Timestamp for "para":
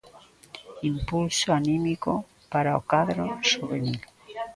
2.51-2.79